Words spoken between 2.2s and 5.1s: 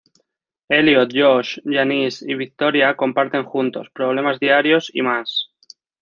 y Victoria, comparten juntos, problemas diarios... y